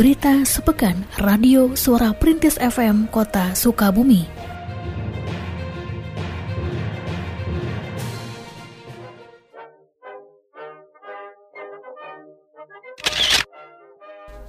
[0.00, 4.24] Berita sepekan Radio Suara Perintis FM Kota Sukabumi.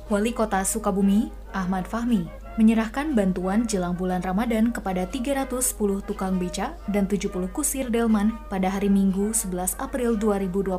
[0.07, 5.71] Wali Kota Sukabumi, Ahmad Fahmi, menyerahkan bantuan jelang bulan Ramadan kepada 310
[6.04, 10.75] tukang beca dan 70 kusir delman pada hari Minggu 11 April 2021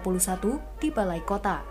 [0.84, 1.64] di Balai Kota.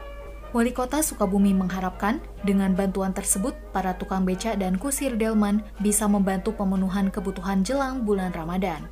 [0.51, 6.51] Wali Kota Sukabumi mengharapkan dengan bantuan tersebut para tukang beca dan kusir delman bisa membantu
[6.51, 8.89] pemenuhan kebutuhan jelang bulan Ramadan.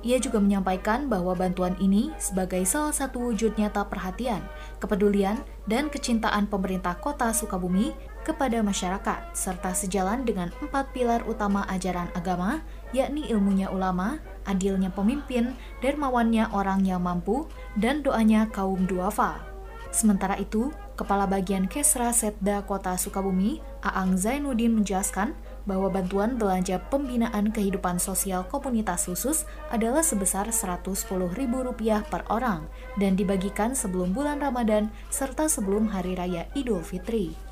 [0.00, 4.40] Ia juga menyampaikan bahwa bantuan ini sebagai salah satu wujud nyata perhatian,
[4.80, 5.36] kepedulian,
[5.68, 7.92] dan kecintaan pemerintah kota Sukabumi
[8.30, 12.62] kepada masyarakat, serta sejalan dengan empat pilar utama ajaran agama,
[12.94, 19.42] yakni ilmunya ulama, adilnya pemimpin, dermawannya orang yang mampu, dan doanya kaum duafa.
[19.90, 25.34] Sementara itu, Kepala Bagian Kesra Setda Kota Sukabumi, Aang Zainuddin menjelaskan
[25.66, 32.70] bahwa bantuan belanja pembinaan kehidupan sosial komunitas khusus adalah sebesar Rp110.000 per orang
[33.02, 37.49] dan dibagikan sebelum bulan Ramadan serta sebelum Hari Raya Idul Fitri.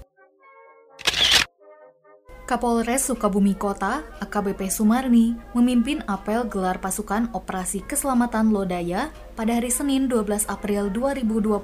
[2.49, 10.09] Kapolres Sukabumi Kota, AKBP Sumarni, memimpin apel gelar pasukan Operasi Keselamatan Lodaya pada hari Senin
[10.09, 11.61] 12 April 2021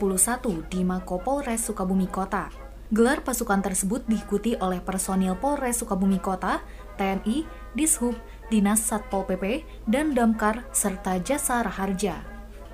[0.68, 2.52] di Mako Polres Sukabumi Kota.
[2.92, 6.60] Gelar pasukan tersebut diikuti oleh personil Polres Sukabumi Kota,
[7.00, 8.12] TNI, Dishub,
[8.52, 12.20] Dinas Satpol PP, dan Damkar, serta Jasa Raharja.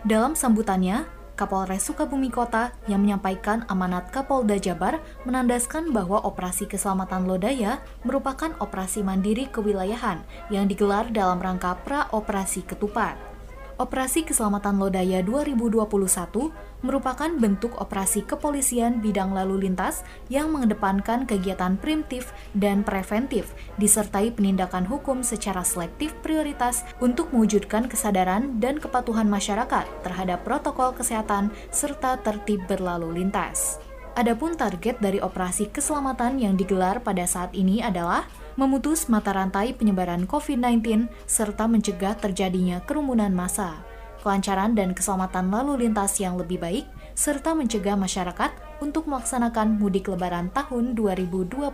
[0.02, 1.06] Dalam sambutannya,
[1.41, 9.00] Kapolres Sukabumi Kota yang menyampaikan amanat Kapolda Jabar menandaskan bahwa Operasi Keselamatan Lodaya merupakan operasi
[9.00, 10.20] mandiri kewilayahan
[10.52, 13.30] yang digelar dalam rangka pra-operasi ketupat.
[13.81, 15.89] Operasi Keselamatan Lodaya 2021
[16.84, 24.85] merupakan bentuk operasi kepolisian bidang lalu lintas yang mengedepankan kegiatan preventif dan preventif, disertai penindakan
[24.85, 32.61] hukum secara selektif prioritas untuk mewujudkan kesadaran dan kepatuhan masyarakat terhadap protokol kesehatan serta tertib
[32.69, 33.80] berlalu lintas.
[34.13, 38.29] Adapun target dari operasi keselamatan yang digelar pada saat ini adalah
[38.60, 43.80] memutus mata rantai penyebaran COVID-19, serta mencegah terjadinya kerumunan massa,
[44.20, 46.84] kelancaran dan keselamatan lalu lintas yang lebih baik,
[47.16, 48.52] serta mencegah masyarakat
[48.84, 51.72] untuk melaksanakan mudik lebaran tahun 2021.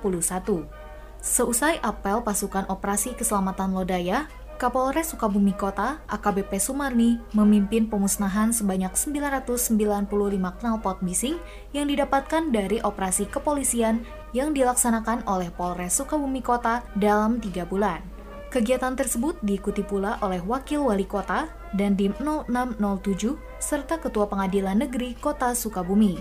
[1.18, 10.08] Seusai apel pasukan operasi keselamatan Lodaya, Kapolres Sukabumi Kota, AKBP Sumarni, memimpin pemusnahan sebanyak 995
[10.38, 11.36] knalpot bising
[11.76, 18.02] yang didapatkan dari operasi kepolisian yang dilaksanakan oleh Polres Sukabumi Kota dalam tiga bulan.
[18.46, 25.18] Kegiatan tersebut diikuti pula oleh Wakil Wali Kota dan Dim 0607 serta Ketua Pengadilan Negeri
[25.18, 26.16] Kota Sukabumi.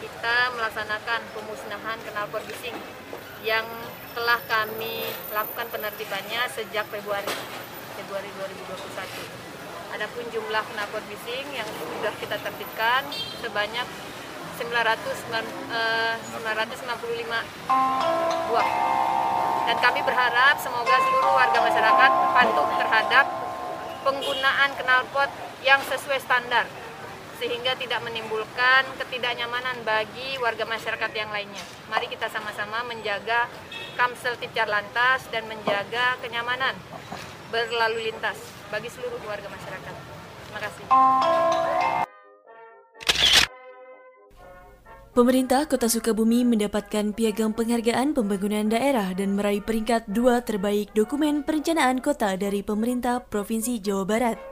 [0.00, 2.72] Kita melaksanakan pemusnahan knalpot bising
[3.44, 3.66] yang
[4.16, 5.04] telah kami
[5.34, 7.34] lakukan penertibannya sejak Februari
[7.98, 9.44] Februari 2021.
[10.00, 13.04] Adapun jumlah knalpot bising yang sudah kita tertibkan
[13.42, 13.84] sebanyak
[14.56, 17.44] 900, 995
[18.50, 18.68] buah.
[19.64, 23.24] Dan kami berharap semoga seluruh warga masyarakat patuh terhadap
[24.04, 25.32] penggunaan knalpot
[25.64, 26.68] yang sesuai standar
[27.40, 31.64] sehingga tidak menimbulkan ketidaknyamanan bagi warga masyarakat yang lainnya.
[31.90, 33.50] Mari kita sama-sama menjaga
[33.98, 36.78] Kamsel Tipcar Lantas dan menjaga kenyamanan
[37.50, 38.38] berlalu lintas
[38.70, 39.94] bagi seluruh warga masyarakat.
[40.46, 40.84] Terima kasih.
[45.14, 52.02] Pemerintah Kota Sukabumi mendapatkan piagam penghargaan pembangunan daerah dan meraih peringkat dua terbaik dokumen perencanaan
[52.02, 54.42] kota dari pemerintah Provinsi Jawa Barat.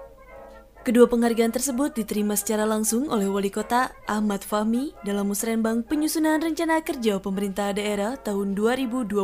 [0.86, 6.78] Kedua penghargaan tersebut diterima secara langsung oleh Wali Kota Ahmad Fahmi dalam musrenbang penyusunan rencana
[6.78, 9.18] kerja pemerintah daerah tahun 2022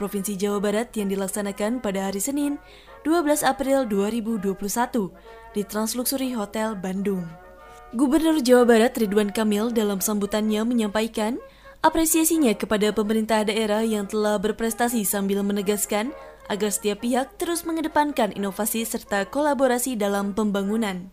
[0.00, 2.56] Provinsi Jawa Barat yang dilaksanakan pada hari Senin
[3.04, 4.56] 12 April 2021
[5.52, 7.49] di Transluxury Hotel Bandung.
[7.90, 11.42] Gubernur Jawa Barat Ridwan Kamil dalam sambutannya menyampaikan
[11.82, 16.14] apresiasinya kepada pemerintah daerah yang telah berprestasi sambil menegaskan
[16.46, 21.10] agar setiap pihak terus mengedepankan inovasi serta kolaborasi dalam pembangunan.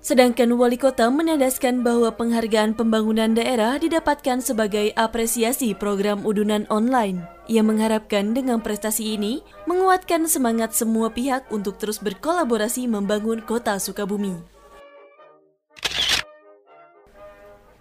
[0.00, 7.20] Sedangkan wali kota menandaskan bahwa penghargaan pembangunan daerah didapatkan sebagai apresiasi program udunan online.
[7.52, 14.57] Ia mengharapkan dengan prestasi ini menguatkan semangat semua pihak untuk terus berkolaborasi membangun kota Sukabumi.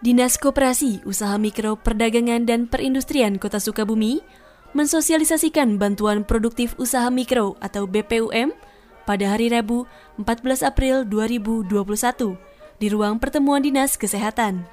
[0.07, 4.23] Dinas Koperasi, Usaha Mikro, Perdagangan, dan Perindustrian Kota Sukabumi
[4.71, 8.55] mensosialisasikan bantuan produktif usaha mikro atau BPUM
[9.03, 9.83] pada hari Rabu
[10.15, 12.39] 14 April 2021
[12.79, 14.63] di ruang pertemuan Dinas Kesehatan.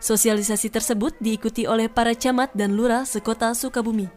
[0.00, 4.08] Sosialisasi tersebut diikuti oleh para camat dan lurah sekota Sukabumi.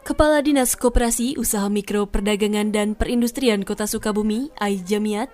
[0.00, 5.28] Kepala Dinas Koperasi Usaha Mikro Perdagangan dan Perindustrian Kota Sukabumi, Ai Jamiat,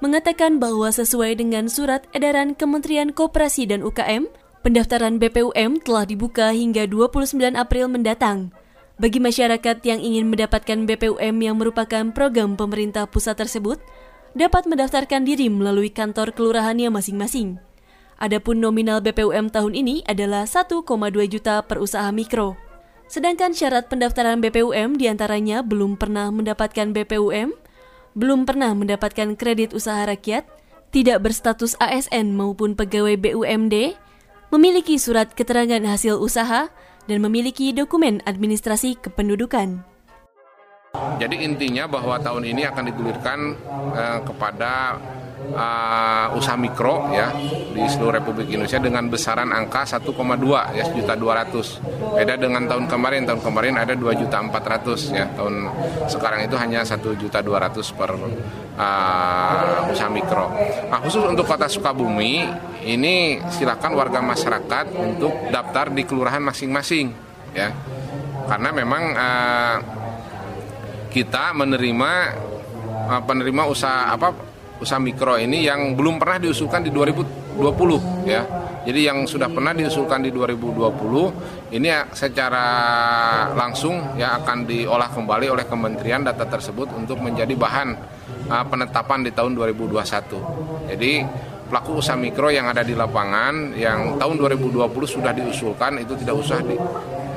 [0.00, 4.28] mengatakan bahwa sesuai dengan surat edaran Kementerian Koperasi dan UKM,
[4.64, 8.52] pendaftaran BPUM telah dibuka hingga 29 April mendatang.
[9.00, 13.80] Bagi masyarakat yang ingin mendapatkan BPUM yang merupakan program pemerintah pusat tersebut,
[14.36, 17.60] dapat mendaftarkan diri melalui kantor kelurahannya masing-masing.
[18.20, 20.84] Adapun nominal BPUM tahun ini adalah 1,2
[21.32, 22.60] juta per usaha mikro.
[23.08, 27.56] Sedangkan syarat pendaftaran BPUM di antaranya belum pernah mendapatkan BPUM,
[28.18, 30.46] belum pernah mendapatkan kredit usaha rakyat,
[30.90, 33.94] tidak berstatus ASN maupun pegawai BUMD,
[34.50, 36.70] memiliki surat keterangan hasil usaha,
[37.06, 39.82] dan memiliki dokumen administrasi kependudukan.
[41.22, 43.38] Jadi intinya bahwa tahun ini akan digulirkan
[43.94, 44.98] eh, kepada
[45.54, 47.32] uh, usaha mikro ya
[47.70, 50.10] di seluruh Republik Indonesia dengan besaran angka 1,2
[50.76, 52.16] ya juta 200.
[52.18, 55.26] Beda dengan tahun kemarin, tahun kemarin ada 2 juta 400 ya.
[55.34, 55.54] Tahun
[56.10, 60.50] sekarang itu hanya 1 juta 200 per uh, usaha mikro.
[60.90, 62.46] Nah, khusus untuk Kota Sukabumi
[62.84, 67.12] ini silakan warga masyarakat untuk daftar di kelurahan masing-masing
[67.54, 67.70] ya.
[68.50, 69.76] Karena memang uh,
[71.10, 72.12] kita menerima
[73.10, 74.49] uh, penerima usaha apa
[74.80, 78.42] usaha mikro ini yang belum pernah diusulkan di 2020 ya.
[78.80, 82.66] Jadi yang sudah pernah diusulkan di 2020 ini secara
[83.52, 87.88] langsung ya akan diolah kembali oleh kementerian data tersebut untuk menjadi bahan
[88.48, 90.96] uh, penetapan di tahun 2021.
[90.96, 91.12] Jadi
[91.70, 96.58] pelaku usaha mikro yang ada di lapangan yang tahun 2020 sudah diusulkan itu tidak usah
[96.64, 96.74] di,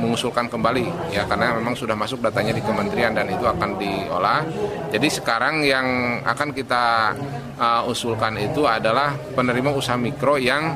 [0.03, 4.44] mengusulkan kembali ya karena memang sudah masuk datanya di kementerian dan itu akan diolah.
[4.91, 7.15] Jadi sekarang yang akan kita
[7.55, 10.75] uh, usulkan itu adalah penerima usaha mikro yang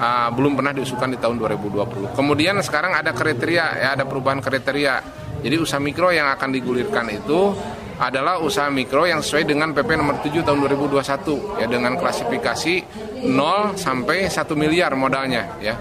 [0.00, 2.16] uh, belum pernah diusulkan di tahun 2020.
[2.16, 5.20] Kemudian sekarang ada kriteria ya ada perubahan kriteria.
[5.38, 7.54] Jadi usaha mikro yang akan digulirkan itu
[7.98, 12.74] adalah usaha mikro yang sesuai dengan PP nomor 7 tahun 2021 ya dengan klasifikasi
[13.26, 15.74] 0 sampai 1 miliar modalnya ya.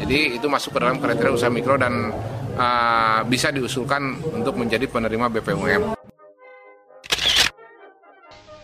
[0.00, 2.08] Jadi itu masuk ke dalam kriteria usaha mikro dan
[2.56, 6.00] uh, bisa diusulkan untuk menjadi penerima BPUM.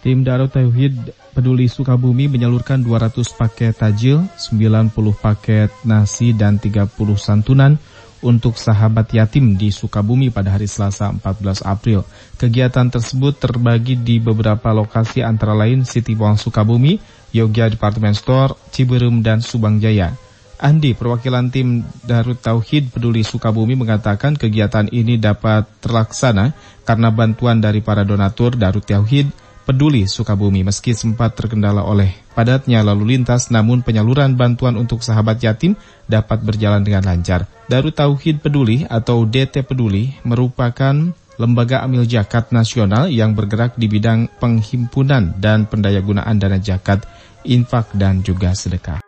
[0.01, 7.77] Tim Darut Tauhid Peduli Sukabumi menyalurkan 200 paket tajil, 90 paket nasi dan 30 santunan
[8.27, 12.03] untuk sahabat yatim di Sukabumi pada hari Selasa 14 April.
[12.35, 16.99] Kegiatan tersebut terbagi di beberapa lokasi antara lain City Mall Sukabumi,
[17.31, 20.19] Yogya Department Store, Ciberum, dan Subang Jaya.
[20.59, 27.85] Andi, perwakilan tim Darut Tauhid Peduli Sukabumi mengatakan kegiatan ini dapat terlaksana karena bantuan dari
[27.85, 34.39] para donatur Darut Tauhid Peduli Sukabumi meski sempat terkendala oleh padatnya lalu lintas namun penyaluran
[34.39, 35.75] bantuan untuk sahabat yatim
[36.07, 37.51] dapat berjalan dengan lancar.
[37.67, 40.95] Darut Tauhid Peduli atau DT Peduli merupakan
[41.35, 47.03] lembaga amil jakat nasional yang bergerak di bidang penghimpunan dan pendayagunaan dana jakat,
[47.43, 49.06] infak dan juga sedekah.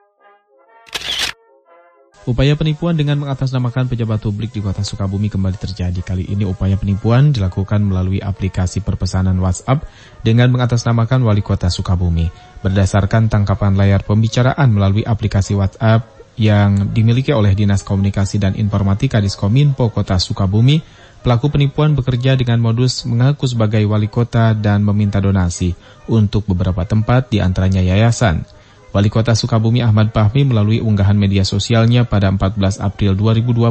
[2.28, 5.96] Upaya penipuan dengan mengatasnamakan pejabat publik di kota Sukabumi kembali terjadi.
[6.04, 9.88] Kali ini upaya penipuan dilakukan melalui aplikasi perpesanan WhatsApp
[10.20, 12.28] dengan mengatasnamakan wali kota Sukabumi.
[12.60, 16.04] Berdasarkan tangkapan layar pembicaraan melalui aplikasi WhatsApp
[16.36, 20.84] yang dimiliki oleh Dinas Komunikasi dan Informatika Diskominfo Kota Sukabumi,
[21.24, 25.72] pelaku penipuan bekerja dengan modus mengaku sebagai wali kota dan meminta donasi
[26.12, 28.57] untuk beberapa tempat di antaranya yayasan.
[28.88, 33.68] Wali Kota Sukabumi Ahmad Fahmi melalui unggahan media sosialnya pada 14 April 2021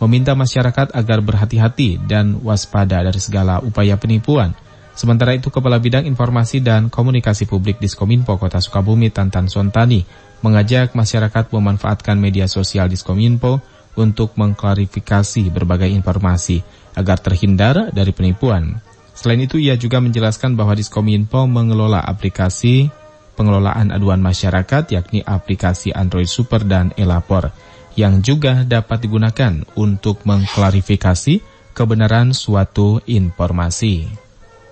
[0.00, 4.56] meminta masyarakat agar berhati-hati dan waspada dari segala upaya penipuan.
[4.96, 10.08] Sementara itu, Kepala Bidang Informasi dan Komunikasi Publik Diskominfo Kota Sukabumi Tantan Sontani
[10.40, 13.60] mengajak masyarakat memanfaatkan media sosial Diskominfo
[13.96, 16.64] untuk mengklarifikasi berbagai informasi
[16.96, 18.80] agar terhindar dari penipuan.
[19.12, 22.88] Selain itu, ia juga menjelaskan bahwa Diskominfo mengelola aplikasi
[23.36, 27.52] pengelolaan aduan masyarakat yakni aplikasi Android Super dan Elapor
[27.94, 31.44] yang juga dapat digunakan untuk mengklarifikasi
[31.76, 34.08] kebenaran suatu informasi.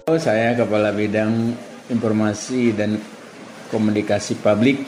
[0.08, 1.52] Saya Kepala Bidang
[1.88, 3.00] Informasi dan
[3.68, 4.84] Komunikasi Publik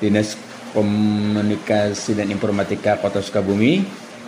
[0.00, 0.36] Dinas
[0.74, 3.84] Komunikasi dan Informatika Kota Sukabumi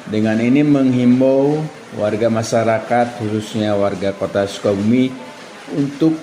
[0.06, 1.58] dengan ini menghimbau
[1.98, 5.10] warga masyarakat khususnya warga Kota Sukabumi
[5.74, 6.14] untuk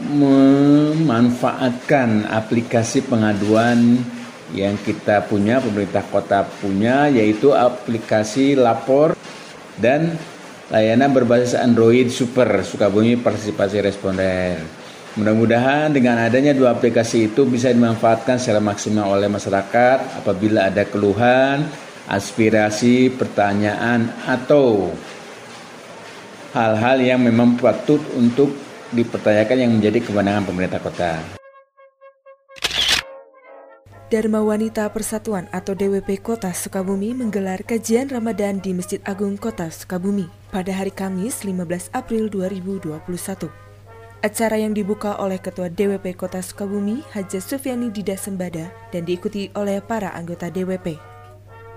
[0.00, 3.98] memanfaatkan aplikasi pengaduan
[4.56, 9.14] yang kita punya, pemerintah kota punya, yaitu aplikasi lapor
[9.78, 10.18] dan
[10.70, 14.80] layanan berbasis Android Super Sukabumi Partisipasi Responden.
[15.18, 21.66] Mudah-mudahan dengan adanya dua aplikasi itu bisa dimanfaatkan secara maksimal oleh masyarakat apabila ada keluhan,
[22.06, 24.94] aspirasi, pertanyaan, atau
[26.54, 28.54] hal-hal yang memang patut untuk
[28.90, 31.22] dipertanyakan yang menjadi kewenangan pemerintah kota.
[34.10, 40.26] Dharma Wanita Persatuan atau DWP Kota Sukabumi menggelar kajian Ramadan di Masjid Agung Kota Sukabumi
[40.50, 43.06] pada hari Kamis 15 April 2021.
[44.20, 49.78] Acara yang dibuka oleh Ketua DWP Kota Sukabumi, Haja Sufiani Dida Sembada, dan diikuti oleh
[49.78, 51.09] para anggota DWP.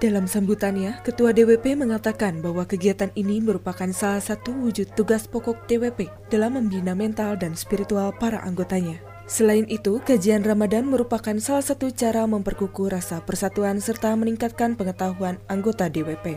[0.03, 6.12] Dalam sambutannya, Ketua DWP mengatakan bahwa kegiatan ini merupakan salah satu wujud tugas pokok DWP
[6.27, 9.00] dalam membina mental dan spiritual para anggotanya.
[9.31, 15.88] Selain itu, kajian Ramadan merupakan salah satu cara memperkukuh rasa persatuan serta meningkatkan pengetahuan anggota
[15.88, 16.36] DWP.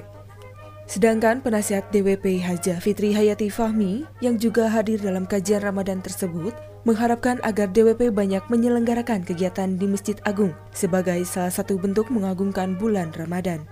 [0.87, 6.55] Sedangkan penasihat DWP Haja Fitri Hayati Fahmi yang juga hadir dalam kajian Ramadan tersebut
[6.87, 13.11] mengharapkan agar DWP banyak menyelenggarakan kegiatan di Masjid Agung sebagai salah satu bentuk mengagungkan bulan
[13.19, 13.67] Ramadan.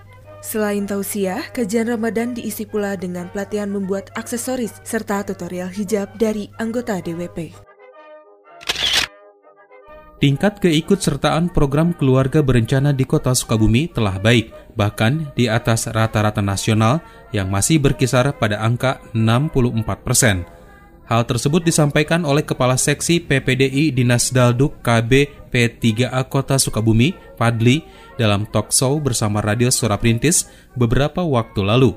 [0.44, 7.00] Selain tausiah, kajian Ramadan diisi pula dengan pelatihan membuat aksesoris serta tutorial hijab dari anggota
[7.00, 7.54] DWP.
[10.20, 17.00] Tingkat keikutsertaan program keluarga berencana di kota Sukabumi telah baik, bahkan di atas rata-rata nasional
[17.32, 20.44] yang masih berkisar pada angka 64 persen.
[21.04, 27.84] Hal tersebut disampaikan oleh Kepala Seksi PPDI Dinas Dalduk KB P3A Kota Sukabumi, Fadli,
[28.16, 31.92] dalam talk show bersama Radio Suara Perintis beberapa waktu lalu.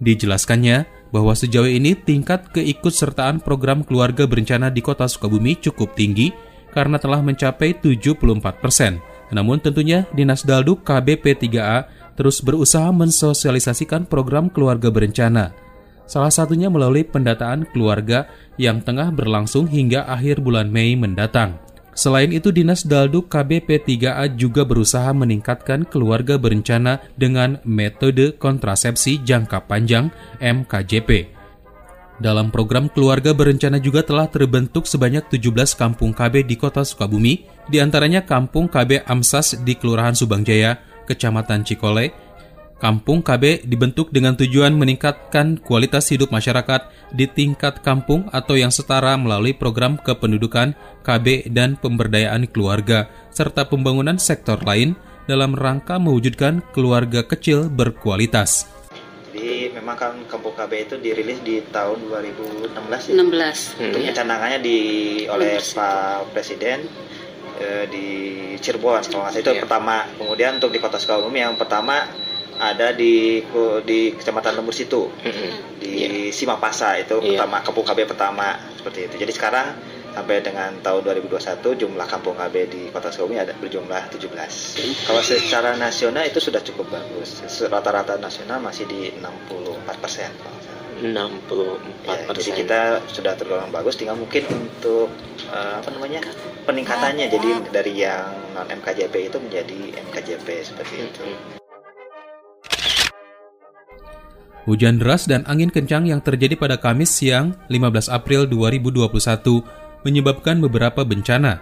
[0.00, 6.32] Dijelaskannya bahwa sejauh ini tingkat keikutsertaan program keluarga berencana di Kota Sukabumi cukup tinggi,
[6.72, 9.00] karena telah mencapai 74 persen.
[9.28, 11.84] Namun tentunya Dinas Dalduk KBP 3A
[12.16, 15.67] terus berusaha mensosialisasikan program keluarga berencana.
[16.08, 21.60] Salah satunya melalui pendataan keluarga yang tengah berlangsung hingga akhir bulan Mei mendatang.
[21.92, 29.66] Selain itu, Dinas Dalduk KBP 3A juga berusaha meningkatkan keluarga berencana dengan metode kontrasepsi jangka
[29.68, 30.08] panjang
[30.40, 31.38] MKJP
[32.18, 37.78] dalam program keluarga berencana juga telah terbentuk sebanyak 17 kampung KB di kota Sukabumi, di
[37.78, 42.27] antaranya Kampung KB Amsas di Kelurahan Subangjaya, Kecamatan Cikole.
[42.78, 49.18] Kampung KB dibentuk dengan tujuan meningkatkan kualitas hidup masyarakat di tingkat kampung atau yang setara
[49.18, 54.94] melalui program kependudukan KB dan pemberdayaan keluarga, serta pembangunan sektor lain
[55.26, 58.78] dalam rangka mewujudkan keluarga kecil berkualitas
[59.88, 62.76] memang kan Kampung KB itu dirilis di tahun 2016
[63.08, 63.14] ya.
[63.16, 63.88] 16.
[63.88, 64.12] Itu hmm.
[64.12, 64.78] canangannya di
[65.30, 66.84] oleh Pak Presiden
[67.56, 68.06] eh, di
[68.60, 69.62] Cirebon kalau nggak salah itu yeah.
[69.64, 69.96] pertama.
[70.18, 72.04] Kemudian untuk di Kota Sukabumi yang pertama
[72.58, 73.42] ada di
[73.86, 75.80] di Kecamatan Lembur situ hmm.
[75.80, 76.30] di yeah.
[76.34, 77.38] Simapasa itu yeah.
[77.38, 79.14] pertama Kampung KB pertama seperti itu.
[79.22, 79.66] Jadi sekarang
[80.18, 85.06] sampai dengan tahun 2021 jumlah kampung KB di Kota Sukabumi ada berjumlah 17.
[85.06, 87.38] Kalau secara nasional itu sudah cukup bagus.
[87.70, 90.30] Rata-rata nasional masih di 64 persen.
[90.98, 91.14] 64
[92.02, 92.18] ya.
[92.34, 93.94] Jadi kita sudah tergolong bagus.
[93.94, 95.06] Tinggal mungkin untuk
[95.54, 96.26] uh, apa namanya
[96.66, 97.30] peningkatannya.
[97.30, 101.57] Jadi dari yang non MKJP itu menjadi MKJP seperti itu.
[104.68, 109.08] Hujan deras dan angin kencang yang terjadi pada Kamis siang 15 April 2021
[110.04, 111.56] menyebabkan beberapa bencana.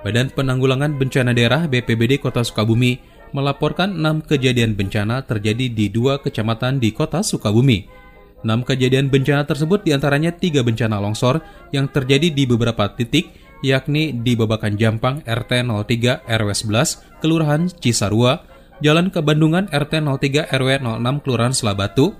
[0.00, 2.96] Badan Penanggulangan Bencana Daerah BPBD Kota Sukabumi
[3.36, 7.84] melaporkan enam kejadian bencana terjadi di dua kecamatan di Kota Sukabumi.
[8.40, 11.44] Enam kejadian bencana tersebut di antaranya tiga bencana longsor
[11.76, 18.48] yang terjadi di beberapa titik, yakni di Babakan Jampang RT 03 RW 11, Kelurahan Cisarua,
[18.80, 22.16] Jalan Kebandungan RT 03 RW 06 Kelurahan Selabatu,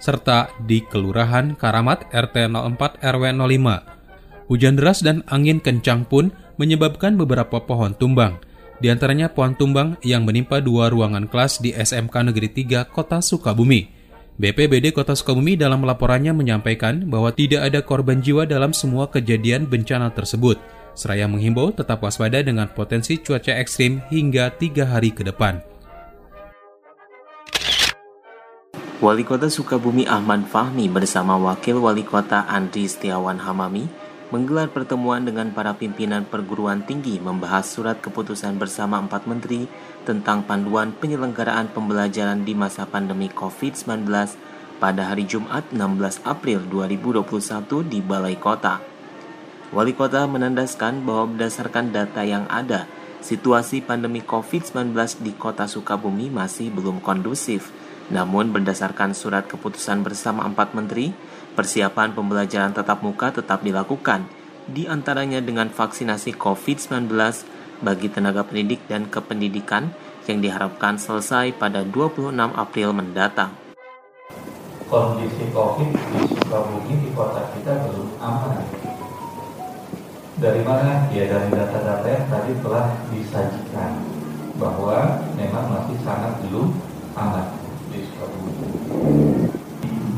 [0.00, 4.50] serta di Kelurahan Karamat RT 04 RW 05.
[4.50, 8.42] Hujan deras dan angin kencang pun menyebabkan beberapa pohon tumbang,
[8.82, 13.86] di antaranya pohon tumbang yang menimpa dua ruangan kelas di SMK Negeri 3 Kota Sukabumi.
[14.40, 20.08] BPBD Kota Sukabumi dalam laporannya menyampaikan bahwa tidak ada korban jiwa dalam semua kejadian bencana
[20.16, 20.56] tersebut.
[20.96, 25.60] Seraya menghimbau tetap waspada dengan potensi cuaca ekstrim hingga tiga hari ke depan.
[29.00, 33.88] Wali Kota Sukabumi Ahmad Fahmi bersama Wakil Wali Kota Andri Setiawan Hamami
[34.28, 39.64] menggelar pertemuan dengan para pimpinan perguruan tinggi membahas surat keputusan bersama empat menteri
[40.04, 44.04] tentang panduan penyelenggaraan pembelajaran di masa pandemi COVID-19
[44.76, 47.24] pada hari Jumat 16 April 2021
[47.88, 48.84] di Balai Kota.
[49.72, 52.84] Wali Kota menandaskan bahwa berdasarkan data yang ada,
[53.24, 54.92] situasi pandemi COVID-19
[55.24, 57.72] di Kota Sukabumi masih belum kondusif.
[58.10, 61.14] Namun berdasarkan surat keputusan bersama empat menteri,
[61.54, 64.26] persiapan pembelajaran tatap muka tetap dilakukan
[64.66, 67.10] di antaranya dengan vaksinasi COVID-19
[67.80, 69.94] bagi tenaga pendidik dan kependidikan
[70.28, 73.54] yang diharapkan selesai pada 26 April mendatang.
[74.90, 78.58] Kondisi COVID di Sukabumi di kota kita belum aman.
[80.40, 81.06] Dari mana?
[81.14, 84.02] Ya dari data-data yang tadi telah disajikan
[84.58, 86.74] bahwa memang masih sangat belum
[87.14, 87.59] aman.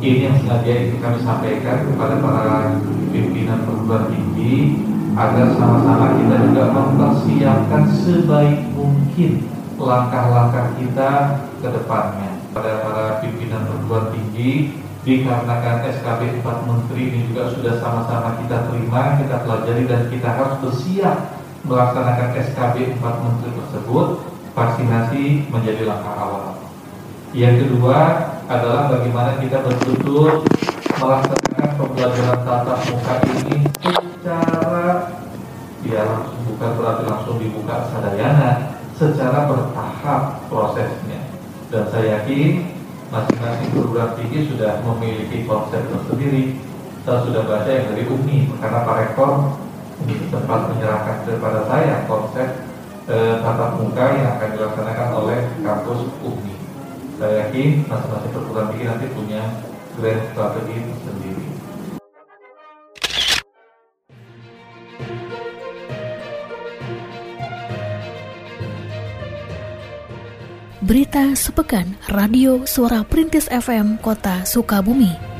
[0.02, 2.75] Ini yang sengaja itu kami sampaikan kepada para
[3.14, 4.82] pimpinan perguruan tinggi
[5.14, 9.47] agar sama-sama kita juga mempersiapkan sebaik mungkin
[9.78, 11.11] langkah-langkah kita
[11.62, 12.30] ke depannya.
[12.50, 19.18] Pada para pimpinan perguruan tinggi, dikarenakan SKB 4 Menteri ini juga sudah sama-sama kita terima,
[19.18, 21.16] kita pelajari dan kita harus bersiap
[21.66, 24.06] melaksanakan SKB 4 Menteri tersebut,
[24.54, 26.51] vaksinasi menjadi langkah awal.
[27.32, 27.96] Yang kedua
[28.44, 30.44] adalah bagaimana kita betul-betul
[31.00, 35.16] melaksanakan pembelajaran tatap muka ini secara
[35.80, 41.24] ya bukan berarti langsung dibuka sadayana secara bertahap prosesnya.
[41.72, 42.68] Dan saya yakin
[43.08, 46.60] masing-masing perguruan tinggi sudah memiliki konsep tersendiri.
[47.08, 49.56] Saya sudah baca yang dari UMI karena Pak Rektor
[50.28, 52.60] sempat menyerahkan kepada saya konsep
[53.08, 56.62] eh, tatap muka yang akan dilaksanakan oleh kampus UMI
[57.23, 59.43] saya yakin masing-masing perguruan tinggi nanti punya
[59.95, 61.45] grand strategi tersendiri
[70.83, 75.31] Berita sepekan Radio Suara Perintis FM Kota Sukabumi.